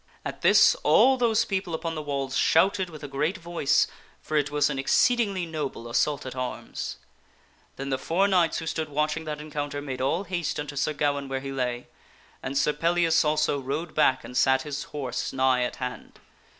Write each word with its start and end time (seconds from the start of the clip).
At 0.25 0.41
this, 0.41 0.73
all 0.81 1.15
those 1.15 1.45
people 1.45 1.75
upon 1.75 1.93
the 1.93 2.01
walls 2.01 2.35
shouted 2.35 2.89
with 2.89 3.03
a 3.03 3.07
great 3.07 3.37
voice, 3.37 3.85
for 4.19 4.35
it 4.35 4.49
was 4.49 4.67
an 4.67 4.79
exceedingly 4.79 5.45
noble 5.45 5.87
assault 5.87 6.25
at 6.25 6.35
arms. 6.35 6.97
Then 7.75 7.91
the 7.91 7.99
four 7.99 8.27
knights 8.27 8.57
who 8.57 8.65
stood 8.65 8.89
watching 8.89 9.25
that 9.25 9.39
encounter 9.39 9.79
made 9.79 10.01
all 10.01 10.23
haste 10.23 10.59
unto 10.59 10.75
Sir 10.75 10.93
Gawaine 10.93 11.27
where 11.29 11.39
he 11.41 11.51
lay; 11.51 11.85
and 12.41 12.57
Sir 12.57 12.73
Pellias 12.73 13.23
also 13.23 13.59
rode 13.59 13.93
back 13.93 14.23
and 14.23 14.35
sat 14.35 14.63
his 14.63 14.85
horse 14.85 15.31
nigh 15.33 15.61
at 15.61 15.75
hand. 15.75 16.19